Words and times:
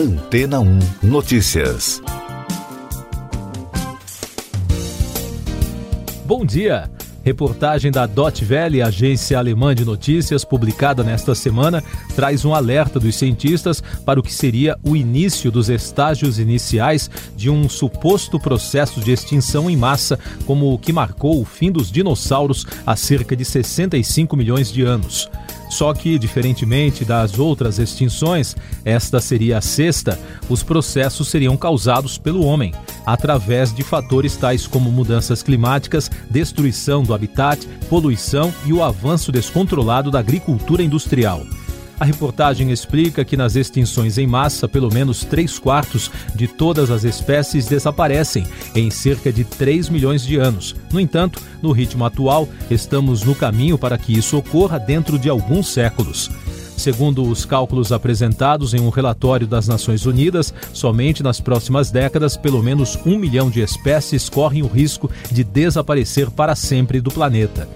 Antena 0.00 0.60
1 0.60 0.78
Notícias. 1.02 2.00
Bom 6.24 6.42
dia. 6.42 6.90
Reportagem 7.22 7.92
da 7.92 8.06
Dot 8.06 8.42
Welle, 8.46 8.80
agência 8.80 9.36
alemã 9.36 9.74
de 9.74 9.84
notícias, 9.84 10.42
publicada 10.42 11.04
nesta 11.04 11.34
semana, 11.34 11.84
traz 12.16 12.46
um 12.46 12.54
alerta 12.54 12.98
dos 12.98 13.14
cientistas 13.14 13.82
para 14.06 14.18
o 14.18 14.22
que 14.22 14.32
seria 14.32 14.74
o 14.82 14.96
início 14.96 15.50
dos 15.52 15.68
estágios 15.68 16.38
iniciais 16.38 17.10
de 17.36 17.50
um 17.50 17.68
suposto 17.68 18.40
processo 18.40 19.00
de 19.00 19.12
extinção 19.12 19.68
em 19.68 19.76
massa, 19.76 20.18
como 20.46 20.72
o 20.72 20.78
que 20.78 20.94
marcou 20.94 21.42
o 21.42 21.44
fim 21.44 21.70
dos 21.70 21.92
dinossauros 21.92 22.66
há 22.86 22.96
cerca 22.96 23.36
de 23.36 23.44
65 23.44 24.34
milhões 24.34 24.72
de 24.72 24.80
anos. 24.80 25.28
Só 25.70 25.94
que, 25.94 26.18
diferentemente 26.18 27.04
das 27.04 27.38
outras 27.38 27.78
extinções, 27.78 28.56
esta 28.84 29.20
seria 29.20 29.58
a 29.58 29.60
sexta, 29.60 30.18
os 30.48 30.62
processos 30.62 31.28
seriam 31.28 31.56
causados 31.56 32.18
pelo 32.18 32.44
homem, 32.44 32.74
através 33.06 33.72
de 33.72 33.84
fatores 33.84 34.36
tais 34.36 34.66
como 34.66 34.90
mudanças 34.90 35.42
climáticas, 35.42 36.10
destruição 36.28 37.04
do 37.04 37.14
habitat, 37.14 37.66
poluição 37.88 38.52
e 38.66 38.72
o 38.72 38.82
avanço 38.82 39.30
descontrolado 39.30 40.10
da 40.10 40.18
agricultura 40.18 40.82
industrial. 40.82 41.46
A 42.00 42.04
reportagem 42.06 42.70
explica 42.70 43.26
que 43.26 43.36
nas 43.36 43.56
extinções 43.56 44.16
em 44.16 44.26
massa, 44.26 44.66
pelo 44.66 44.90
menos 44.90 45.22
3 45.22 45.58
quartos 45.58 46.10
de 46.34 46.48
todas 46.48 46.90
as 46.90 47.04
espécies 47.04 47.66
desaparecem 47.66 48.46
em 48.74 48.90
cerca 48.90 49.30
de 49.30 49.44
3 49.44 49.90
milhões 49.90 50.22
de 50.22 50.38
anos. 50.38 50.74
No 50.90 50.98
entanto, 50.98 51.42
no 51.60 51.72
ritmo 51.72 52.02
atual, 52.06 52.48
estamos 52.70 53.22
no 53.22 53.34
caminho 53.34 53.76
para 53.76 53.98
que 53.98 54.16
isso 54.16 54.38
ocorra 54.38 54.80
dentro 54.80 55.18
de 55.18 55.28
alguns 55.28 55.68
séculos. 55.68 56.30
Segundo 56.74 57.22
os 57.22 57.44
cálculos 57.44 57.92
apresentados 57.92 58.72
em 58.72 58.80
um 58.80 58.88
relatório 58.88 59.46
das 59.46 59.68
Nações 59.68 60.06
Unidas, 60.06 60.54
somente 60.72 61.22
nas 61.22 61.38
próximas 61.38 61.90
décadas, 61.90 62.34
pelo 62.34 62.62
menos 62.62 62.98
um 63.04 63.18
milhão 63.18 63.50
de 63.50 63.60
espécies 63.60 64.30
correm 64.30 64.62
o 64.62 64.66
risco 64.66 65.10
de 65.30 65.44
desaparecer 65.44 66.30
para 66.30 66.56
sempre 66.56 66.98
do 66.98 67.10
planeta. 67.10 67.68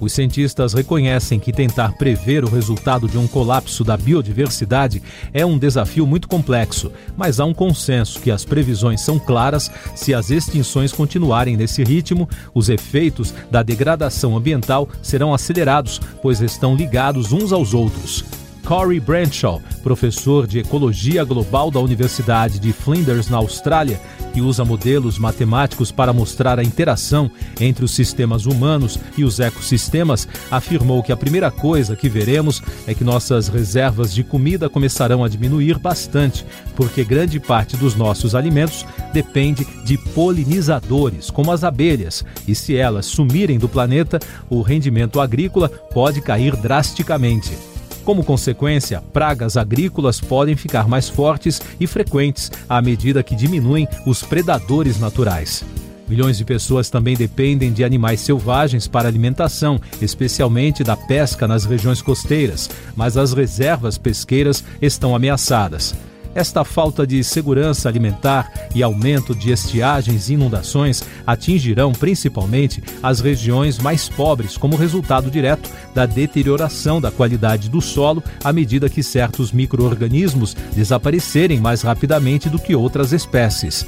Os 0.00 0.12
cientistas 0.12 0.72
reconhecem 0.74 1.38
que 1.38 1.52
tentar 1.52 1.92
prever 1.92 2.44
o 2.44 2.50
resultado 2.50 3.08
de 3.08 3.18
um 3.18 3.26
colapso 3.26 3.84
da 3.84 3.96
biodiversidade 3.96 5.02
é 5.32 5.46
um 5.46 5.58
desafio 5.58 6.06
muito 6.06 6.28
complexo, 6.28 6.92
mas 7.16 7.38
há 7.38 7.44
um 7.44 7.54
consenso 7.54 8.20
que 8.20 8.30
as 8.30 8.44
previsões 8.44 9.00
são 9.00 9.18
claras 9.18 9.70
se 9.94 10.12
as 10.12 10.30
extinções 10.30 10.92
continuarem 10.92 11.56
nesse 11.56 11.84
ritmo, 11.84 12.28
os 12.54 12.68
efeitos 12.68 13.32
da 13.50 13.62
degradação 13.62 14.36
ambiental 14.36 14.88
serão 15.02 15.32
acelerados, 15.32 16.00
pois 16.20 16.40
estão 16.40 16.74
ligados 16.74 17.32
uns 17.32 17.52
aos 17.52 17.74
outros. 17.74 18.41
Corey 18.64 19.00
Branshaw, 19.00 19.60
professor 19.82 20.46
de 20.46 20.60
Ecologia 20.60 21.24
Global 21.24 21.70
da 21.70 21.80
Universidade 21.80 22.58
de 22.58 22.72
Flinders, 22.72 23.28
na 23.28 23.38
Austrália, 23.38 24.00
que 24.32 24.40
usa 24.40 24.64
modelos 24.64 25.18
matemáticos 25.18 25.92
para 25.92 26.12
mostrar 26.12 26.58
a 26.58 26.64
interação 26.64 27.30
entre 27.60 27.84
os 27.84 27.90
sistemas 27.90 28.46
humanos 28.46 28.98
e 29.16 29.24
os 29.24 29.40
ecossistemas, 29.40 30.26
afirmou 30.50 31.02
que 31.02 31.12
a 31.12 31.16
primeira 31.16 31.50
coisa 31.50 31.96
que 31.96 32.08
veremos 32.08 32.62
é 32.86 32.94
que 32.94 33.04
nossas 33.04 33.48
reservas 33.48 34.14
de 34.14 34.24
comida 34.24 34.70
começarão 34.70 35.22
a 35.22 35.28
diminuir 35.28 35.78
bastante, 35.78 36.46
porque 36.74 37.04
grande 37.04 37.38
parte 37.38 37.76
dos 37.76 37.94
nossos 37.94 38.34
alimentos 38.34 38.86
depende 39.12 39.66
de 39.84 39.98
polinizadores, 39.98 41.30
como 41.30 41.52
as 41.52 41.64
abelhas, 41.64 42.24
e 42.46 42.54
se 42.54 42.76
elas 42.76 43.06
sumirem 43.06 43.58
do 43.58 43.68
planeta, 43.68 44.18
o 44.48 44.62
rendimento 44.62 45.20
agrícola 45.20 45.68
pode 45.68 46.20
cair 46.22 46.56
drasticamente. 46.56 47.71
Como 48.04 48.24
consequência, 48.24 49.00
pragas 49.12 49.56
agrícolas 49.56 50.20
podem 50.20 50.56
ficar 50.56 50.88
mais 50.88 51.08
fortes 51.08 51.60
e 51.78 51.86
frequentes 51.86 52.50
à 52.68 52.82
medida 52.82 53.22
que 53.22 53.36
diminuem 53.36 53.86
os 54.06 54.22
predadores 54.22 54.98
naturais. 54.98 55.64
Milhões 56.08 56.36
de 56.36 56.44
pessoas 56.44 56.90
também 56.90 57.16
dependem 57.16 57.72
de 57.72 57.84
animais 57.84 58.20
selvagens 58.20 58.88
para 58.88 59.08
alimentação, 59.08 59.80
especialmente 60.00 60.82
da 60.82 60.96
pesca 60.96 61.46
nas 61.46 61.64
regiões 61.64 62.02
costeiras, 62.02 62.68
mas 62.96 63.16
as 63.16 63.32
reservas 63.32 63.96
pesqueiras 63.96 64.64
estão 64.80 65.14
ameaçadas. 65.14 65.94
Esta 66.34 66.64
falta 66.64 67.06
de 67.06 67.22
segurança 67.22 67.88
alimentar 67.88 68.50
e 68.74 68.82
aumento 68.82 69.34
de 69.34 69.52
estiagens 69.52 70.28
e 70.28 70.34
inundações 70.34 71.02
atingirão 71.26 71.92
principalmente 71.92 72.82
as 73.02 73.20
regiões 73.20 73.78
mais 73.78 74.08
pobres, 74.08 74.56
como 74.56 74.76
resultado 74.76 75.30
direto 75.30 75.70
da 75.94 76.06
deterioração 76.06 77.00
da 77.00 77.10
qualidade 77.10 77.68
do 77.68 77.80
solo 77.80 78.22
à 78.42 78.52
medida 78.52 78.88
que 78.88 79.02
certos 79.02 79.52
micro-organismos 79.52 80.56
desaparecerem 80.74 81.60
mais 81.60 81.82
rapidamente 81.82 82.48
do 82.48 82.58
que 82.58 82.74
outras 82.74 83.12
espécies. 83.12 83.86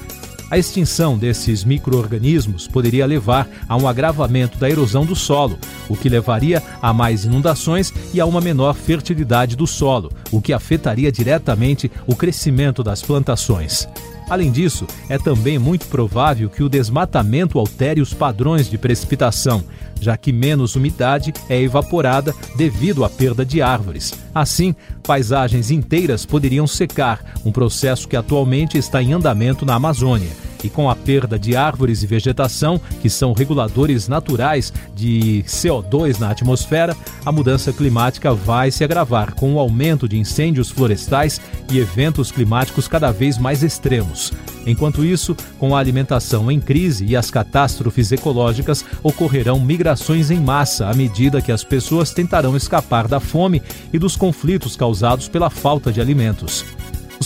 A 0.55 0.59
extinção 0.59 1.19
desses 1.19 1.65
micro-organismos 1.65 2.69
poderia 2.69 3.05
levar 3.07 3.49
a 3.69 3.77
um 3.77 3.89
agravamento 3.89 4.57
da 4.57 4.71
erosão 4.71 5.05
do 5.05 5.17
solo, 5.17 5.59
o 5.89 5.97
que 5.97 6.09
levaria 6.09 6.63
a 6.81 6.93
mais 6.93 7.25
inundações 7.25 7.93
e 8.13 8.21
a 8.21 8.25
uma 8.25 8.41
menor 8.41 8.77
fertilidade 8.77 9.57
do 9.57 9.67
solo, 9.67 10.13
o 10.31 10.41
que 10.41 10.53
afetaria 10.53 11.11
diretamente 11.11 11.91
o 12.07 12.15
crescimento 12.15 12.85
das 12.85 13.03
plantações. 13.03 13.89
Além 14.31 14.53
disso, 14.53 14.87
é 15.09 15.19
também 15.19 15.59
muito 15.59 15.87
provável 15.87 16.49
que 16.49 16.63
o 16.63 16.69
desmatamento 16.69 17.59
altere 17.59 18.01
os 18.01 18.15
padrões 18.15 18.71
de 18.71 18.79
precipitação, 18.79 19.65
já 20.01 20.17
que 20.17 20.33
menos 20.33 20.77
umidade 20.77 21.35
é 21.49 21.61
evaporada 21.61 22.33
devido 22.57 23.05
à 23.05 23.11
perda 23.11 23.45
de 23.45 23.61
árvores. 23.61 24.15
Assim, 24.33 24.73
paisagens 25.03 25.73
inteiras 25.73 26.25
poderiam 26.25 26.67
secar, 26.69 27.25
um 27.45 27.51
processo 27.51 28.07
que 28.07 28.17
atualmente 28.17 28.79
está 28.79 29.03
em 29.03 29.13
andamento 29.13 29.67
na 29.67 29.75
Amazônia 29.75 30.44
e 30.65 30.71
com 30.71 30.89
a 30.89 30.97
perda 30.97 31.39
de 31.39 31.55
árvores 31.55 32.03
e 32.03 32.07
vegetação, 32.07 32.81
que 33.03 33.11
são 33.11 33.35
reguladores 33.35 34.09
naturais 34.09 34.73
de 34.95 35.45
CO2 35.47 36.19
na 36.19 36.31
atmosfera, 36.31 36.97
a 37.25 37.31
mudança 37.31 37.73
climática 37.73 38.33
vai 38.35 38.71
se 38.71 38.83
agravar 38.83 39.35
com 39.35 39.55
o 39.55 39.59
aumento 39.59 40.09
de 40.09 40.19
incêndios 40.19 40.71
florestais 40.71 41.41
e 41.71 41.79
eventos 41.79 42.33
climáticos 42.33 42.89
cada 42.89 43.13
vez 43.13 43.37
mais 43.37 43.63
extremos. 43.63 44.33
Enquanto 44.67 45.05
isso, 45.05 45.37
com 45.59 45.77
a 45.77 45.79
alimentação 45.79 46.51
em 46.51 46.59
crise 46.59 47.05
e 47.05 47.15
as 47.15 47.31
catástrofes 47.31 48.13
ecológicas, 48.13 48.85
ocorrerão 49.03 49.61
migrações 49.61 50.31
em 50.31 50.41
massa 50.41 50.89
à 50.89 50.95
medida 50.95 51.43
que 51.43 51.53
as 51.53 51.63
pessoas 51.63 52.11
tentarão 52.11 52.57
escapar 52.57 53.07
da 53.07 53.21
fome 53.21 53.63
e 53.93 53.99
dos 53.99 54.17
conflitos 54.17 54.75
causados 54.77 55.29
pela 55.29 55.51
falta 55.51 55.93
de 55.93 56.01
alimentos. 56.01 56.65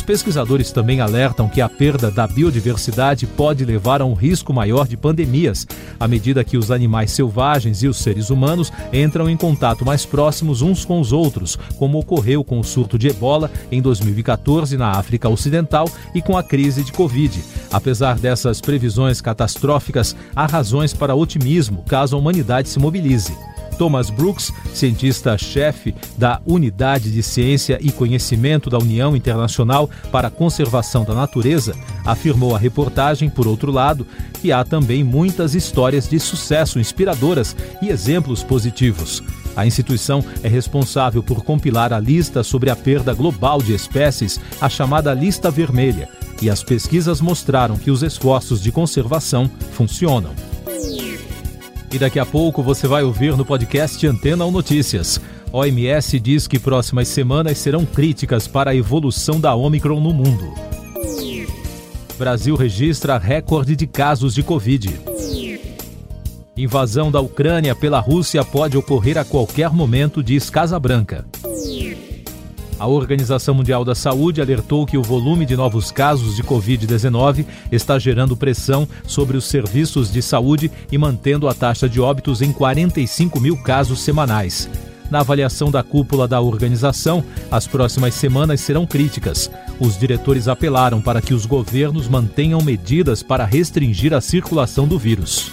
Pesquisadores 0.09 0.73
também 0.73 1.03
alertam 1.03 1.51
que 1.51 1.61
a 1.61 1.69
perda 1.69 2.11
da 2.11 2.27
biodiversidade 2.27 3.27
pode 3.27 3.63
levar 3.63 4.01
a 4.01 4.07
um 4.07 4.15
risco 4.15 4.55
maior 4.55 4.89
de 4.89 4.97
pandemias, 4.97 5.67
à 6.01 6.09
medida 6.09 6.43
que 6.43 6.57
os 6.57 6.71
animais 6.71 7.11
selvagens 7.11 7.83
e 7.83 7.89
os 7.89 7.99
seres 7.99 8.31
humanos 8.31 8.73
entram 8.91 9.29
em 9.29 9.37
contato 9.37 9.85
mais 9.85 10.07
próximos 10.07 10.63
uns 10.63 10.83
com 10.83 10.99
os 10.99 11.13
outros, 11.13 11.59
como 11.77 11.99
ocorreu 11.99 12.43
com 12.43 12.59
o 12.59 12.65
surto 12.65 12.99
de 12.99 13.09
ebola 13.09 13.51
em 13.71 13.83
2014 13.83 14.79
na 14.79 14.93
África 14.93 15.29
Ocidental 15.29 15.87
e 16.15 16.23
com 16.23 16.39
a 16.39 16.43
crise 16.43 16.83
de 16.83 16.91
Covid. 16.91 17.45
Apesar 17.71 18.19
dessas 18.19 18.63
previsões 18.63 19.21
catastróficas, 19.21 20.17
há 20.35 20.47
razões 20.47 20.95
para 20.95 21.15
otimismo 21.15 21.85
caso 21.87 22.17
a 22.17 22.19
humanidade 22.19 22.71
se 22.71 22.79
mobilize. 22.79 23.37
Thomas 23.78 24.11
Brooks, 24.11 24.53
cientista-chefe 24.75 25.94
da 26.16 26.41
Unidade 26.44 27.12
de 27.12 27.22
Ciência 27.22 27.78
e 27.81 27.93
Conhecimento 27.93 28.69
da 28.69 28.77
União 28.77 29.15
Internacional 29.15 29.89
para 30.11 30.28
a 30.28 30.31
Conservação 30.31 31.05
da 31.05 31.15
Natureza, 31.15 31.75
afirmou 32.05 32.55
à 32.55 32.59
reportagem, 32.59 33.31
por 33.31 33.47
outro 33.47 33.71
lado, 33.71 34.06
que 34.43 34.50
há 34.50 34.65
também 34.65 35.05
muitas 35.05 35.55
histórias 35.55 36.09
de 36.09 36.19
sucesso 36.19 36.81
inspiradoras 36.81 37.56
e 37.81 37.88
exemplos 37.88 38.43
positivos. 38.43 39.22
A 39.56 39.67
instituição 39.67 40.25
é 40.43 40.49
responsável 40.49 41.22
por 41.22 41.43
compilar 41.43 41.93
a 41.93 41.99
lista 41.99 42.43
sobre 42.43 42.71
a 42.71 42.77
perda 42.77 43.15
global 43.15 43.61
de 43.61 43.75
espécies, 43.75 44.38
a 44.61 44.69
chamada 44.69 45.12
Lista 45.14 45.50
Vermelha, 45.50 46.08
e 46.41 46.49
as 46.49 46.62
pesquisas 46.62 47.20
mostraram 47.20 47.76
que 47.76 47.91
os 47.91 48.03
esforços 48.03 48.62
de 48.62 48.70
conservação 48.70 49.50
funcionam. 49.73 50.32
E 51.90 51.99
daqui 51.99 52.19
a 52.19 52.26
pouco 52.26 52.62
você 52.62 52.87
vai 52.87 53.02
ouvir 53.02 53.37
no 53.37 53.44
podcast 53.44 54.06
Antena 54.06 54.44
ou 54.44 54.52
Notícias. 54.52 55.20
OMS 55.50 56.20
diz 56.20 56.46
que 56.46 56.58
próximas 56.58 57.08
semanas 57.08 57.56
serão 57.56 57.87
críticas 57.87 58.46
para 58.46 58.73
a 58.73 58.76
evolução 58.76 59.40
da 59.40 59.55
Omicron 59.55 59.99
no 59.99 60.12
mundo. 60.12 60.52
Brasil 62.19 62.56
registra 62.56 63.17
recorde 63.17 63.75
de 63.75 63.87
casos 63.87 64.35
de 64.35 64.43
Covid. 64.43 65.00
Invasão 66.56 67.11
da 67.11 67.20
Ucrânia 67.20 67.75
pela 67.75 68.00
Rússia 68.00 68.44
pode 68.44 68.76
ocorrer 68.76 69.17
a 69.17 69.25
qualquer 69.25 69.70
momento, 69.70 70.23
diz 70.23 70.50
Casa 70.50 70.79
Branca. 70.79 71.25
A 72.79 72.87
Organização 72.87 73.55
Mundial 73.55 73.85
da 73.85 73.95
Saúde 73.95 74.41
alertou 74.41 74.87
que 74.87 74.97
o 74.97 75.03
volume 75.03 75.45
de 75.45 75.57
novos 75.57 75.91
casos 75.91 76.37
de 76.37 76.45
Covid-19 76.45 77.45
está 77.73 77.99
gerando 77.99 78.37
pressão 78.37 78.87
sobre 79.05 79.37
os 79.37 79.47
serviços 79.47 80.13
de 80.13 80.23
saúde 80.23 80.71
e 80.91 80.97
mantendo 80.97 81.49
a 81.49 81.55
taxa 81.55 81.89
de 81.89 82.01
óbitos 82.01 82.41
em 82.41 82.53
45 82.53 83.41
mil 83.41 83.57
casos 83.57 84.01
semanais. 84.01 84.71
Na 85.11 85.21
avaliação 85.21 85.73
da 85.73 85.83
cúpula 85.83 86.29
da 86.29 86.41
organização, 86.41 87.25
as 87.51 87.67
próximas 87.67 88.15
semanas 88.15 88.61
serão 88.61 88.87
críticas. 88.87 89.51
Os 89.81 89.99
diretores 89.99 90.47
apelaram 90.47 91.01
para 91.01 91.21
que 91.21 91.35
os 91.35 91.47
governos 91.47 92.07
mantenham 92.07 92.63
medidas 92.63 93.25
para 93.25 93.45
restringir 93.45 94.15
a 94.15 94.21
circulação 94.21 94.87
do 94.87 94.99
vírus. 94.99 95.51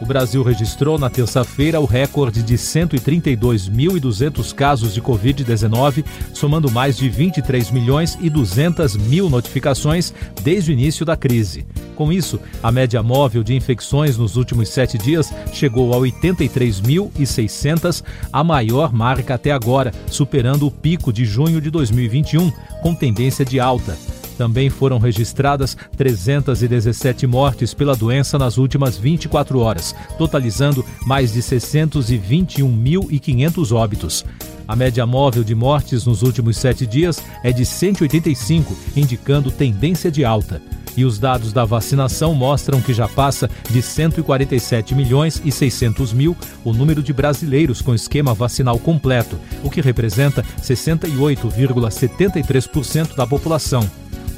O 0.00 0.04
Brasil 0.04 0.42
registrou 0.42 0.98
na 0.98 1.08
terça-feira 1.08 1.80
o 1.80 1.86
recorde 1.86 2.42
de 2.42 2.54
132.200 2.54 4.54
casos 4.54 4.92
de 4.92 5.00
Covid-19, 5.00 6.04
somando 6.34 6.70
mais 6.70 6.98
de 6.98 7.08
23 7.08 7.70
milhões 7.70 8.18
e 8.20 8.28
200 8.28 8.94
mil 8.96 9.30
notificações 9.30 10.12
desde 10.42 10.70
o 10.70 10.74
início 10.74 11.06
da 11.06 11.16
crise. 11.16 11.66
Com 11.94 12.12
isso, 12.12 12.38
a 12.62 12.70
média 12.70 13.02
móvel 13.02 13.42
de 13.42 13.54
infecções 13.54 14.18
nos 14.18 14.36
últimos 14.36 14.68
sete 14.68 14.98
dias 14.98 15.32
chegou 15.52 15.94
a 15.94 15.96
83.600, 15.96 18.04
a 18.30 18.44
maior 18.44 18.92
marca 18.92 19.32
até 19.34 19.50
agora, 19.50 19.94
superando 20.06 20.66
o 20.66 20.70
pico 20.70 21.10
de 21.10 21.24
junho 21.24 21.58
de 21.58 21.70
2021, 21.70 22.52
com 22.82 22.94
tendência 22.94 23.46
de 23.46 23.58
alta. 23.58 23.96
Também 24.36 24.68
foram 24.68 24.98
registradas 24.98 25.74
317 25.96 27.26
mortes 27.26 27.72
pela 27.72 27.96
doença 27.96 28.38
nas 28.38 28.58
últimas 28.58 28.98
24 28.98 29.58
horas, 29.58 29.94
totalizando 30.18 30.84
mais 31.06 31.32
de 31.32 31.40
621.500 31.40 33.74
óbitos. 33.74 34.22
A 34.68 34.74
média 34.74 35.06
móvel 35.06 35.44
de 35.44 35.54
mortes 35.54 36.04
nos 36.04 36.22
últimos 36.22 36.56
sete 36.56 36.84
dias 36.86 37.22
é 37.42 37.52
de 37.52 37.64
185, 37.64 38.76
indicando 38.96 39.50
tendência 39.50 40.10
de 40.10 40.24
alta. 40.24 40.60
E 40.96 41.04
os 41.04 41.18
dados 41.18 41.52
da 41.52 41.64
vacinação 41.64 42.34
mostram 42.34 42.80
que 42.80 42.94
já 42.94 43.06
passa 43.06 43.50
de 43.70 43.82
147 43.82 44.94
milhões 44.94 45.42
e 45.44 45.52
600 45.52 46.14
mil 46.14 46.34
o 46.64 46.72
número 46.72 47.02
de 47.02 47.12
brasileiros 47.12 47.82
com 47.82 47.94
esquema 47.94 48.32
vacinal 48.32 48.78
completo, 48.78 49.38
o 49.62 49.68
que 49.70 49.82
representa 49.82 50.42
68,73% 50.62 53.14
da 53.14 53.26
população. 53.26 53.86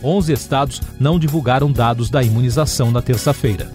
11 0.03 0.33
estados 0.33 0.83
não 0.99 1.19
divulgaram 1.19 1.71
dados 1.71 2.11
da 2.11 2.23
imunização 2.23 2.91
na 2.91 3.03
terça-feira. 3.03 3.71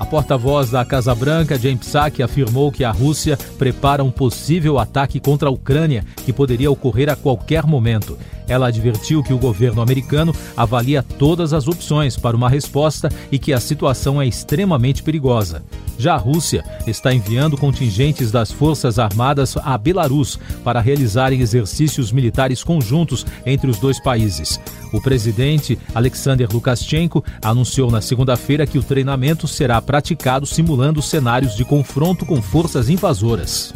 A 0.00 0.06
porta-voz 0.06 0.70
da 0.70 0.82
Casa 0.82 1.14
Branca, 1.14 1.58
James 1.58 1.80
Psaki, 1.80 2.22
afirmou 2.22 2.72
que 2.72 2.84
a 2.84 2.90
Rússia 2.90 3.36
prepara 3.58 4.02
um 4.02 4.10
possível 4.10 4.78
ataque 4.78 5.20
contra 5.20 5.50
a 5.50 5.52
Ucrânia 5.52 6.02
que 6.24 6.32
poderia 6.32 6.70
ocorrer 6.70 7.10
a 7.10 7.16
qualquer 7.16 7.66
momento. 7.66 8.16
Ela 8.50 8.66
advertiu 8.66 9.22
que 9.22 9.32
o 9.32 9.38
governo 9.38 9.80
americano 9.80 10.34
avalia 10.56 11.04
todas 11.04 11.52
as 11.52 11.68
opções 11.68 12.16
para 12.16 12.36
uma 12.36 12.50
resposta 12.50 13.08
e 13.30 13.38
que 13.38 13.52
a 13.52 13.60
situação 13.60 14.20
é 14.20 14.26
extremamente 14.26 15.04
perigosa. 15.04 15.62
Já 15.96 16.14
a 16.14 16.18
Rússia 16.18 16.64
está 16.86 17.14
enviando 17.14 17.56
contingentes 17.56 18.32
das 18.32 18.50
Forças 18.50 18.98
Armadas 18.98 19.56
a 19.56 19.78
Belarus 19.78 20.38
para 20.64 20.80
realizarem 20.80 21.40
exercícios 21.40 22.10
militares 22.10 22.64
conjuntos 22.64 23.24
entre 23.46 23.70
os 23.70 23.78
dois 23.78 24.02
países. 24.02 24.58
O 24.92 25.00
presidente 25.00 25.78
Alexander 25.94 26.48
Lukashenko 26.52 27.22
anunciou 27.40 27.88
na 27.88 28.00
segunda-feira 28.00 28.66
que 28.66 28.78
o 28.78 28.82
treinamento 28.82 29.46
será 29.46 29.80
praticado 29.80 30.44
simulando 30.44 31.00
cenários 31.00 31.54
de 31.54 31.64
confronto 31.64 32.26
com 32.26 32.42
forças 32.42 32.88
invasoras. 32.88 33.72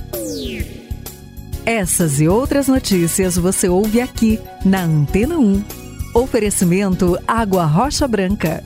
Essas 1.67 2.21
e 2.21 2.29
outras 2.29 2.69
notícias 2.69 3.39
você 3.39 3.71
ouve 3.71 3.99
aqui 3.99 4.39
na 4.67 4.85
Antena 4.85 5.39
1. 5.39 5.65
Oferecimento 6.13 7.19
Água 7.27 7.65
Rocha 7.65 8.07
Branca. 8.07 8.63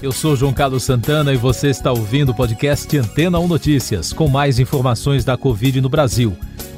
Eu 0.00 0.10
sou 0.10 0.34
João 0.34 0.54
Carlos 0.54 0.84
Santana 0.84 1.34
e 1.34 1.36
você 1.36 1.68
está 1.68 1.92
ouvindo 1.92 2.30
o 2.30 2.34
podcast 2.34 2.96
Antena 2.96 3.38
1 3.38 3.46
Notícias, 3.46 4.10
com 4.10 4.26
mais 4.26 4.58
informações 4.58 5.22
da 5.22 5.36
Covid 5.36 5.82
no 5.82 5.90
Brasil. 5.90 6.34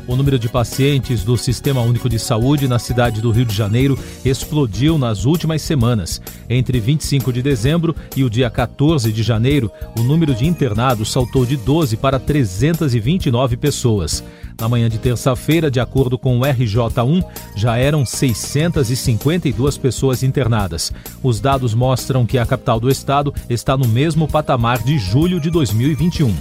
O 0.08 0.14
número 0.14 0.38
de 0.38 0.49
pacientes 0.49 1.25
do 1.25 1.37
Sistema 1.37 1.81
Único 1.81 2.08
de 2.08 2.19
Saúde 2.19 2.69
na 2.69 2.79
cidade 2.79 3.20
do 3.20 3.32
Rio 3.32 3.44
de 3.44 3.55
Janeiro 3.55 3.99
explodiu 4.25 4.97
nas 4.97 5.25
últimas 5.25 5.62
semanas. 5.62 6.20
Entre 6.49 6.79
25 6.79 7.32
de 7.32 7.43
dezembro 7.43 7.94
e 8.14 8.23
o 8.23 8.31
dia 8.31 8.49
14 8.49 9.12
de 9.12 9.23
janeiro, 9.25 9.70
o 9.99 10.03
número 10.03 10.32
de 10.32 10.47
internados 10.47 11.11
saltou 11.11 11.44
de 11.44 11.56
12 11.56 11.97
para 11.97 12.20
329 12.20 13.56
pessoas. 13.56 14.23
Na 14.61 14.69
manhã 14.69 14.88
de 14.88 14.99
terça-feira, 14.99 15.70
de 15.70 15.81
acordo 15.81 16.17
com 16.17 16.38
o 16.38 16.43
RJ1, 16.43 17.25
já 17.56 17.76
eram 17.76 18.06
652 18.06 19.76
pessoas 19.76 20.23
internadas. 20.23 20.93
Os 21.20 21.41
dados 21.41 21.75
mostram 21.75 22.25
que 22.25 22.38
a 22.38 22.47
capital 22.47 22.79
do 22.79 22.88
estado 22.88 23.35
está 23.50 23.76
no 23.76 23.88
mesmo 23.88 24.29
patamar 24.29 24.82
de 24.85 24.99
julho 24.99 25.41
de 25.41 25.50
2021. 25.50 26.32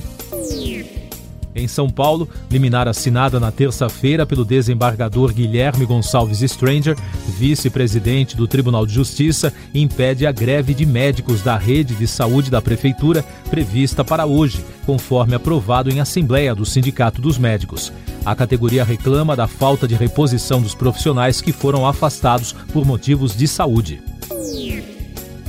Em 1.55 1.69
São 1.69 1.89
Paulo, 1.89 2.27
liminar 2.51 2.85
assinada 2.85 3.39
na 3.39 3.49
terça-feira 3.49 4.25
pelo 4.25 4.43
desembargador 4.43 5.31
Guilherme 5.31 5.85
Gonçalves 5.85 6.39
Stranger, 6.39 6.97
vice-presidente 7.39 8.35
do 8.35 8.45
Tribunal 8.45 8.85
de 8.85 8.93
Justiça, 8.93 9.53
impede 9.73 10.27
a 10.27 10.33
greve 10.33 10.73
de 10.73 10.85
médicos 10.85 11.41
da 11.41 11.55
rede 11.57 11.95
de 11.95 12.07
saúde 12.07 12.51
da 12.51 12.61
Prefeitura 12.61 13.23
prevista 13.49 14.03
para 14.03 14.25
hoje, 14.25 14.65
conforme 14.85 15.33
aprovado 15.33 15.89
em 15.89 16.01
Assembleia 16.01 16.53
do 16.53 16.65
Sindicato 16.65 17.21
dos 17.21 17.37
Médicos. 17.37 17.93
A 18.25 18.35
categoria 18.35 18.83
reclama 18.83 19.33
da 19.33 19.47
falta 19.47 19.87
de 19.87 19.95
reposição 19.95 20.61
dos 20.61 20.75
profissionais 20.75 21.39
que 21.39 21.53
foram 21.53 21.87
afastados 21.87 22.51
por 22.73 22.85
motivos 22.85 23.33
de 23.33 23.47
saúde 23.47 24.01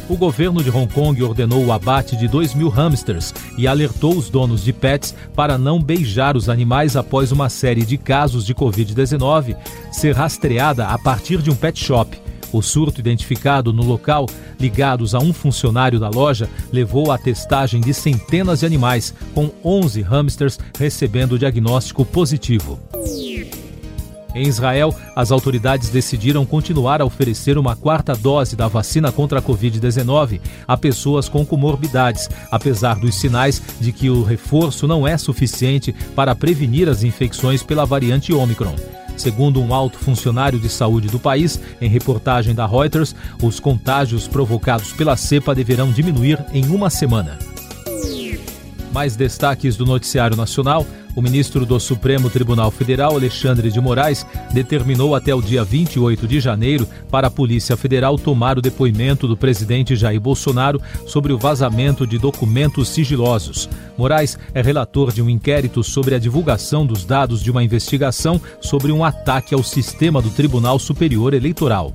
o 0.09 0.17
governo 0.17 0.63
de 0.63 0.71
Hong 0.71 0.93
Kong 0.93 1.23
ordenou 1.23 1.65
o 1.65 1.73
abate 1.73 2.17
de 2.17 2.29
2 2.29 2.55
mil 2.55 2.69
hamsters 2.69 3.35
e 3.59 3.67
alertou 3.67 4.17
os 4.17 4.31
donos 4.31 4.63
de 4.63 4.73
pets 4.73 5.15
para 5.35 5.59
não 5.59 5.83
beijar 5.83 6.37
os 6.37 6.49
animais 6.49 6.97
após 6.97 7.33
uma 7.33 7.49
série 7.49 7.85
de 7.85 7.99
casos 7.99 8.45
de 8.45 8.55
Covid-19 8.55 9.57
ser 9.91 10.15
rastreada 10.15 10.87
a 10.87 10.99
partir 10.99 11.43
de 11.43 11.51
um 11.51 11.57
pet 11.57 11.79
shop. 11.83 12.17
O 12.53 12.63
surto 12.63 13.01
identificado 13.01 13.73
no 13.73 13.83
local, 13.83 14.27
ligados 14.59 15.15
a 15.15 15.19
um 15.19 15.33
funcionário 15.33 15.99
da 15.99 16.09
loja, 16.09 16.49
levou 16.73 17.11
à 17.11 17.19
testagem 17.19 17.81
de 17.81 17.93
centenas 17.93 18.61
de 18.61 18.67
animais, 18.67 19.13
com 19.35 19.51
11 19.65 20.03
hamsters 20.03 20.59
recebendo 20.79 21.33
o 21.33 21.39
diagnóstico 21.39 22.05
positivo. 22.05 22.79
Em 24.37 24.47
Israel, 24.47 24.95
as 25.17 25.31
autoridades 25.31 25.89
decidiram 25.89 26.45
continuar 26.45 27.01
a 27.01 27.07
oferecer 27.07 27.57
uma 27.57 27.75
quarta 27.75 28.15
dose 28.15 28.55
da 28.55 28.69
vacina 28.69 29.11
contra 29.11 29.39
a 29.39 29.43
Covid-19 29.43 30.43
a 30.69 30.77
pessoas 30.77 31.27
com 31.27 31.45
comorbidades, 31.45 32.29
apesar 32.51 32.97
dos 32.97 33.15
sinais 33.15 33.63
de 33.81 33.93
que 33.93 34.11
o 34.11 34.23
reforço 34.23 34.87
não 34.87 35.09
é 35.09 35.17
suficiente 35.17 35.91
para 36.15 36.35
prevenir 36.35 36.87
as 36.87 37.03
infecções 37.03 37.63
pela 37.63 37.87
variante 37.87 38.31
Omicron. 38.31 38.77
Segundo 39.17 39.59
um 39.59 39.73
alto 39.73 39.99
funcionário 39.99 40.61
de 40.61 40.69
saúde 40.69 41.09
do 41.09 41.19
país, 41.19 41.59
em 41.81 41.89
reportagem 41.89 42.55
da 42.55 42.67
Reuters, 42.67 43.15
os 43.43 43.59
contágios 43.59 44.29
provocados 44.29 44.93
pela 44.93 45.17
cepa 45.17 45.55
deverão 45.55 45.91
diminuir 45.91 46.45
em 46.53 46.67
uma 46.67 46.91
semana. 46.91 47.39
Mais 48.97 49.15
destaques 49.15 49.77
do 49.77 49.85
Noticiário 49.85 50.39
Nacional. 50.39 50.87
O 51.15 51.21
ministro 51.21 51.67
do 51.67 51.79
Supremo 51.79 52.31
Tribunal 52.31 52.71
Federal, 52.71 53.13
Alexandre 53.13 53.71
de 53.71 53.79
Moraes, 53.79 54.25
determinou 54.55 55.15
até 55.15 55.35
o 55.35 55.43
dia 55.43 55.63
28 55.63 56.27
de 56.27 56.41
janeiro 56.41 56.89
para 57.11 57.27
a 57.27 57.31
Polícia 57.31 57.77
Federal 57.77 58.17
tomar 58.17 58.57
o 58.57 58.63
depoimento 58.63 59.29
do 59.29 59.37
presidente 59.37 59.95
Jair 59.95 60.19
Bolsonaro 60.19 60.81
sobre 61.07 61.31
o 61.35 61.37
vazamento 61.37 62.07
de 62.07 62.17
documentos 62.17 62.89
sigilosos. 62.89 63.69
Moraes 63.99 64.39
é 64.55 64.63
relator 64.63 65.13
de 65.13 65.21
um 65.21 65.29
inquérito 65.29 65.85
sobre 65.85 66.15
a 66.15 66.19
divulgação 66.19 66.87
dos 66.87 67.05
dados 67.05 67.43
de 67.43 67.51
uma 67.51 67.63
investigação 67.63 68.41
sobre 68.63 68.93
um 68.93 69.05
ataque 69.05 69.55
ao 69.55 69.63
sistema 69.63 70.23
do 70.23 70.31
Tribunal 70.31 70.79
Superior 70.79 71.35
Eleitoral 71.35 71.93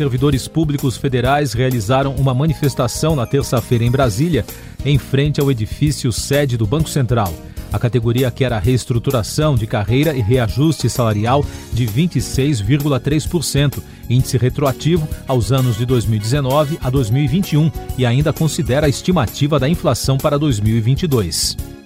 servidores 0.00 0.48
públicos 0.48 0.96
federais 0.96 1.52
realizaram 1.52 2.14
uma 2.14 2.32
manifestação 2.32 3.14
na 3.14 3.26
terça-feira 3.26 3.84
em 3.84 3.90
Brasília, 3.90 4.46
em 4.82 4.96
frente 4.96 5.42
ao 5.42 5.50
edifício 5.50 6.10
sede 6.10 6.56
do 6.56 6.66
Banco 6.66 6.88
Central. 6.88 7.30
A 7.70 7.78
categoria 7.78 8.30
quer 8.30 8.50
a 8.50 8.58
reestruturação 8.58 9.54
de 9.54 9.66
carreira 9.66 10.14
e 10.14 10.22
reajuste 10.22 10.88
salarial 10.88 11.44
de 11.70 11.86
26,3%, 11.86 13.82
índice 14.08 14.38
retroativo 14.38 15.06
aos 15.28 15.52
anos 15.52 15.76
de 15.76 15.84
2019 15.84 16.78
a 16.80 16.88
2021 16.88 17.70
e 17.98 18.06
ainda 18.06 18.32
considera 18.32 18.86
a 18.86 18.88
estimativa 18.88 19.58
da 19.58 19.68
inflação 19.68 20.16
para 20.16 20.38
2022. 20.38 21.79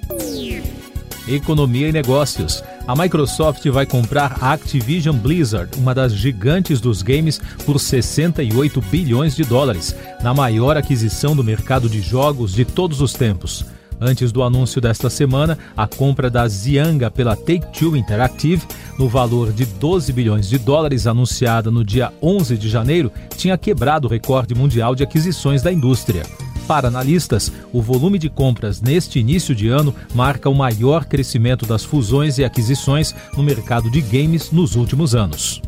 Economia 1.26 1.88
e 1.88 1.92
negócios. 1.92 2.62
A 2.86 2.94
Microsoft 2.94 3.66
vai 3.68 3.86
comprar 3.86 4.36
a 4.40 4.52
Activision 4.52 5.16
Blizzard, 5.16 5.70
uma 5.78 5.94
das 5.94 6.14
gigantes 6.14 6.80
dos 6.80 7.00
games, 7.00 7.40
por 7.64 7.80
68 7.80 8.80
bilhões 8.82 9.34
de 9.34 9.44
dólares, 9.44 9.96
na 10.22 10.34
maior 10.34 10.76
aquisição 10.76 11.34
do 11.34 11.42
mercado 11.42 11.88
de 11.88 12.00
jogos 12.00 12.52
de 12.52 12.64
todos 12.64 13.00
os 13.00 13.14
tempos. 13.14 13.64
Antes 14.00 14.32
do 14.32 14.42
anúncio 14.42 14.80
desta 14.80 15.08
semana, 15.08 15.58
a 15.76 15.86
compra 15.86 16.28
da 16.28 16.46
Zianga 16.46 17.10
pela 17.10 17.36
Take-Two 17.36 17.96
Interactive, 17.96 18.66
no 18.98 19.08
valor 19.08 19.52
de 19.52 19.64
12 19.64 20.12
bilhões 20.12 20.48
de 20.48 20.58
dólares, 20.58 21.06
anunciada 21.06 21.70
no 21.70 21.84
dia 21.84 22.12
11 22.20 22.58
de 22.58 22.68
janeiro, 22.68 23.10
tinha 23.36 23.56
quebrado 23.56 24.06
o 24.06 24.10
recorde 24.10 24.54
mundial 24.54 24.94
de 24.94 25.02
aquisições 25.02 25.62
da 25.62 25.72
indústria. 25.72 26.24
Para 26.66 26.88
analistas, 26.88 27.52
o 27.72 27.82
volume 27.82 28.18
de 28.18 28.30
compras 28.30 28.80
neste 28.80 29.18
início 29.18 29.54
de 29.54 29.68
ano 29.68 29.94
marca 30.14 30.48
o 30.48 30.54
maior 30.54 31.04
crescimento 31.04 31.66
das 31.66 31.84
fusões 31.84 32.38
e 32.38 32.44
aquisições 32.44 33.14
no 33.36 33.42
mercado 33.42 33.90
de 33.90 34.00
games 34.00 34.50
nos 34.50 34.74
últimos 34.74 35.14
anos. 35.14 35.60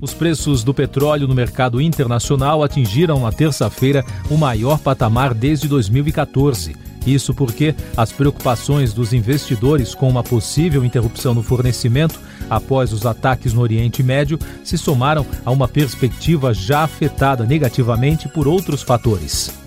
Os 0.00 0.12
preços 0.12 0.64
do 0.64 0.74
petróleo 0.74 1.28
no 1.28 1.34
mercado 1.34 1.80
internacional 1.80 2.62
atingiram 2.62 3.20
na 3.20 3.30
terça-feira 3.32 4.04
o 4.28 4.36
maior 4.36 4.78
patamar 4.78 5.32
desde 5.32 5.68
2014. 5.68 6.74
Isso 7.06 7.32
porque 7.32 7.74
as 7.96 8.12
preocupações 8.12 8.92
dos 8.92 9.12
investidores 9.12 9.94
com 9.94 10.08
uma 10.08 10.22
possível 10.22 10.84
interrupção 10.84 11.32
no 11.32 11.42
fornecimento 11.42 12.18
após 12.48 12.92
os 12.92 13.06
ataques 13.06 13.52
no 13.52 13.60
Oriente 13.60 14.02
Médio 14.02 14.38
se 14.62 14.76
somaram 14.76 15.26
a 15.44 15.50
uma 15.50 15.68
perspectiva 15.68 16.52
já 16.52 16.84
afetada 16.84 17.44
negativamente 17.44 18.28
por 18.28 18.46
outros 18.46 18.82
fatores. 18.82 19.63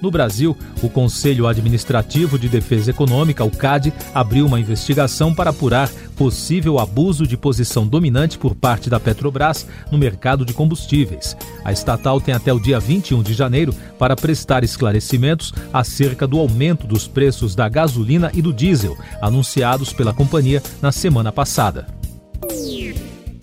No 0.00 0.10
Brasil, 0.10 0.56
o 0.82 0.88
Conselho 0.88 1.46
Administrativo 1.46 2.38
de 2.38 2.48
Defesa 2.48 2.90
Econômica, 2.90 3.44
o 3.44 3.50
CAD, 3.50 3.92
abriu 4.14 4.46
uma 4.46 4.58
investigação 4.58 5.34
para 5.34 5.50
apurar 5.50 5.90
possível 6.16 6.78
abuso 6.78 7.26
de 7.26 7.36
posição 7.36 7.86
dominante 7.86 8.38
por 8.38 8.54
parte 8.54 8.88
da 8.88 8.98
Petrobras 8.98 9.66
no 9.90 9.98
mercado 9.98 10.44
de 10.44 10.52
combustíveis. 10.52 11.36
A 11.64 11.72
estatal 11.72 12.20
tem 12.20 12.34
até 12.34 12.52
o 12.52 12.60
dia 12.60 12.80
21 12.80 13.22
de 13.22 13.34
janeiro 13.34 13.74
para 13.98 14.16
prestar 14.16 14.64
esclarecimentos 14.64 15.52
acerca 15.72 16.26
do 16.26 16.38
aumento 16.38 16.86
dos 16.86 17.06
preços 17.06 17.54
da 17.54 17.68
gasolina 17.68 18.30
e 18.34 18.40
do 18.40 18.52
diesel, 18.52 18.96
anunciados 19.20 19.92
pela 19.92 20.14
companhia 20.14 20.62
na 20.80 20.92
semana 20.92 21.30
passada. 21.30 21.86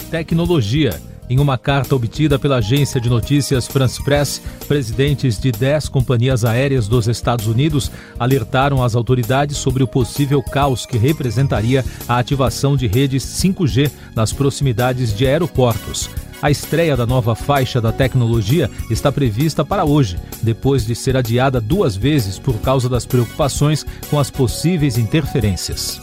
Tecnologia. 0.09 0.99
Em 1.29 1.39
uma 1.39 1.57
carta 1.57 1.93
obtida 1.93 2.39
pela 2.39 2.57
agência 2.57 3.01
de 3.01 3.09
notícias 3.09 3.67
France 3.67 4.01
Press, 4.01 4.41
presidentes 4.65 5.37
de 5.37 5.51
10 5.51 5.89
companhias 5.89 6.45
aéreas 6.45 6.87
dos 6.87 7.07
Estados 7.07 7.47
Unidos 7.47 7.91
alertaram 8.17 8.81
as 8.81 8.95
autoridades 8.95 9.57
sobre 9.57 9.83
o 9.83 9.87
possível 9.87 10.41
caos 10.41 10.85
que 10.85 10.97
representaria 10.97 11.83
a 12.07 12.17
ativação 12.17 12.77
de 12.77 12.87
redes 12.87 13.25
5G 13.25 13.91
nas 14.15 14.31
proximidades 14.31 15.13
de 15.13 15.27
aeroportos. 15.27 16.09
A 16.41 16.49
estreia 16.49 16.95
da 16.95 17.05
nova 17.05 17.35
faixa 17.35 17.81
da 17.81 17.91
tecnologia 17.91 18.69
está 18.89 19.11
prevista 19.11 19.65
para 19.65 19.83
hoje, 19.83 20.17
depois 20.41 20.85
de 20.85 20.95
ser 20.95 21.17
adiada 21.17 21.59
duas 21.59 21.95
vezes 21.95 22.39
por 22.39 22.57
causa 22.59 22.87
das 22.87 23.05
preocupações 23.05 23.85
com 24.09 24.19
as 24.19 24.29
possíveis 24.29 24.97
interferências. 24.97 25.99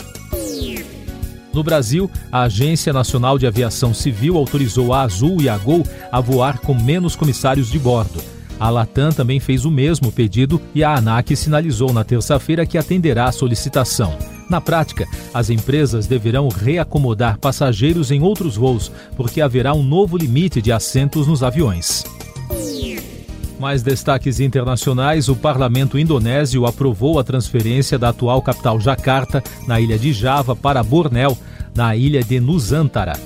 No 1.55 1.63
Brasil, 1.63 2.11
a 2.33 2.43
Agência 2.43 2.93
Nacional 2.93 3.39
de 3.39 3.47
Aviação 3.47 3.95
Civil 3.95 4.37
autorizou 4.37 4.93
a 4.93 5.03
Azul 5.03 5.41
e 5.41 5.49
a 5.49 5.57
Gol 5.57 5.87
a 6.11 6.21
voar 6.21 6.59
com 6.59 6.75
menos 6.75 7.15
comissários 7.15 7.71
de 7.71 7.79
bordo. 7.79 8.21
A 8.59 8.69
Latam 8.69 9.13
também 9.13 9.39
fez 9.39 9.65
o 9.65 9.71
mesmo 9.71 10.11
pedido 10.11 10.61
e 10.75 10.83
a 10.83 10.97
ANAC 10.97 11.37
sinalizou 11.37 11.93
na 11.93 12.03
terça-feira 12.03 12.67
que 12.67 12.77
atenderá 12.77 13.27
a 13.27 13.33
solicitação. 13.33 14.19
Na 14.51 14.61
prática, 14.61 15.07
as 15.33 15.49
empresas 15.49 16.09
deverão 16.09 16.49
reacomodar 16.49 17.39
passageiros 17.39 18.11
em 18.11 18.21
outros 18.21 18.57
voos, 18.57 18.91
porque 19.17 19.41
haverá 19.41 19.73
um 19.75 19.83
novo 19.83 20.17
limite 20.17 20.61
de 20.61 20.73
assentos 20.73 21.27
nos 21.27 21.43
aviões. 21.43 22.05
Mais 23.59 23.83
destaques 23.83 24.41
internacionais: 24.41 25.29
o 25.29 25.37
parlamento 25.37 25.99
indonésio 25.99 26.67
aprovou 26.67 27.19
a 27.19 27.25
transferência 27.25 27.99
da 27.99 28.09
atual 28.09 28.43
capital 28.43 28.81
Jakarta, 28.81 29.43
na 29.67 29.81
ilha 29.81 29.99
de 29.99 30.13
Java, 30.13 30.57
para 30.57 30.83
Bornéu, 30.83 31.37
na 31.75 31.97
ilha 31.97 32.23
de 32.23 32.41
Nusantara. 32.41 33.19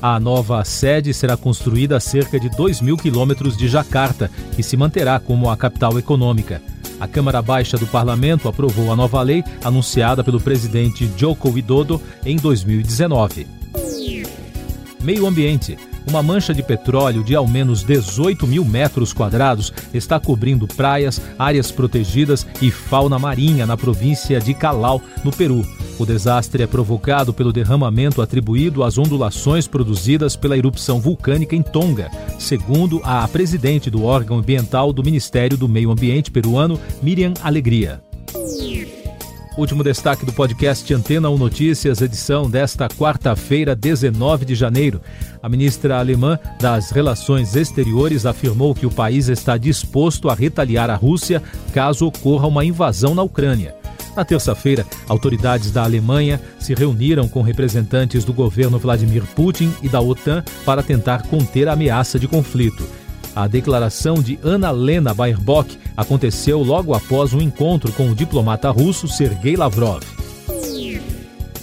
A 0.00 0.20
nova 0.20 0.62
sede 0.64 1.14
será 1.14 1.36
construída 1.36 1.96
a 1.96 2.00
cerca 2.00 2.38
de 2.38 2.50
2 2.50 2.82
mil 2.82 2.96
quilômetros 2.96 3.56
de 3.56 3.68
Jakarta, 3.68 4.30
que 4.54 4.62
se 4.62 4.76
manterá 4.76 5.18
como 5.18 5.48
a 5.48 5.56
capital 5.56 5.98
econômica. 5.98 6.60
A 7.00 7.08
Câmara 7.08 7.42
Baixa 7.42 7.76
do 7.76 7.86
Parlamento 7.86 8.48
aprovou 8.48 8.92
a 8.92 8.96
nova 8.96 9.20
lei 9.22 9.42
anunciada 9.64 10.22
pelo 10.22 10.40
presidente 10.40 11.10
Joko 11.16 11.50
Widodo 11.50 12.00
em 12.24 12.36
2019. 12.36 13.46
Meio 15.02 15.26
Ambiente. 15.26 15.76
Uma 16.06 16.22
mancha 16.22 16.52
de 16.52 16.62
petróleo 16.62 17.24
de 17.24 17.34
ao 17.34 17.46
menos 17.46 17.82
18 17.82 18.46
mil 18.46 18.64
metros 18.64 19.12
quadrados 19.12 19.72
está 19.92 20.20
cobrindo 20.20 20.66
praias, 20.66 21.20
áreas 21.38 21.70
protegidas 21.70 22.46
e 22.60 22.70
fauna 22.70 23.18
marinha 23.18 23.66
na 23.66 23.76
província 23.76 24.40
de 24.40 24.52
Calau, 24.54 25.00
no 25.24 25.32
Peru. 25.32 25.66
O 25.98 26.04
desastre 26.04 26.62
é 26.62 26.66
provocado 26.66 27.32
pelo 27.32 27.52
derramamento 27.52 28.20
atribuído 28.20 28.82
às 28.82 28.98
ondulações 28.98 29.66
produzidas 29.66 30.36
pela 30.36 30.58
erupção 30.58 31.00
vulcânica 31.00 31.54
em 31.54 31.62
Tonga, 31.62 32.10
segundo 32.38 33.00
a 33.04 33.26
presidente 33.28 33.90
do 33.90 34.04
órgão 34.04 34.38
ambiental 34.38 34.92
do 34.92 35.04
Ministério 35.04 35.56
do 35.56 35.68
Meio 35.68 35.90
Ambiente 35.90 36.30
peruano, 36.30 36.78
Miriam 37.02 37.32
Alegria. 37.42 38.02
Último 39.56 39.84
destaque 39.84 40.26
do 40.26 40.32
podcast 40.32 40.92
Antena 40.92 41.30
1 41.30 41.38
Notícias, 41.38 42.02
edição 42.02 42.50
desta 42.50 42.88
quarta-feira, 42.88 43.76
19 43.76 44.44
de 44.44 44.56
janeiro. 44.56 45.00
A 45.40 45.48
ministra 45.48 45.96
alemã 45.96 46.36
das 46.60 46.90
Relações 46.90 47.54
Exteriores 47.54 48.26
afirmou 48.26 48.74
que 48.74 48.84
o 48.84 48.90
país 48.90 49.28
está 49.28 49.56
disposto 49.56 50.28
a 50.28 50.34
retaliar 50.34 50.90
a 50.90 50.96
Rússia 50.96 51.40
caso 51.72 52.04
ocorra 52.04 52.48
uma 52.48 52.64
invasão 52.64 53.14
na 53.14 53.22
Ucrânia. 53.22 53.76
Na 54.16 54.24
terça-feira, 54.24 54.84
autoridades 55.08 55.70
da 55.70 55.84
Alemanha 55.84 56.40
se 56.58 56.74
reuniram 56.74 57.28
com 57.28 57.40
representantes 57.40 58.24
do 58.24 58.32
governo 58.32 58.76
Vladimir 58.76 59.22
Putin 59.36 59.72
e 59.84 59.88
da 59.88 60.00
OTAN 60.00 60.42
para 60.64 60.82
tentar 60.82 61.28
conter 61.28 61.68
a 61.68 61.74
ameaça 61.74 62.18
de 62.18 62.26
conflito. 62.26 62.84
A 63.34 63.48
declaração 63.48 64.22
de 64.22 64.38
Ana 64.42 64.70
Lena 64.70 65.12
Baerbock 65.12 65.76
aconteceu 65.96 66.62
logo 66.62 66.94
após 66.94 67.32
um 67.32 67.40
encontro 67.40 67.90
com 67.92 68.10
o 68.10 68.14
diplomata 68.14 68.70
russo 68.70 69.08
Sergei 69.08 69.56
Lavrov. 69.56 70.02